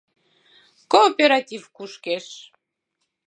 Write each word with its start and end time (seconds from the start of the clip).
КООПЕРАТИВ 0.91 1.63
КУШКЕШ 1.75 2.27